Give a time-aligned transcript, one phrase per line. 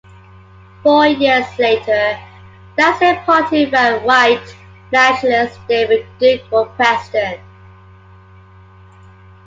[0.81, 2.17] Four years later,
[2.75, 4.55] that same party ran white
[4.91, 7.39] nationalist David Duke for president.